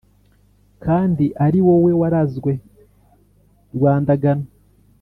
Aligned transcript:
kandi 0.83 1.25
ari 1.45 1.59
wowe 1.67 1.91
warazwe 1.99 2.51
rwandagano 3.75 4.45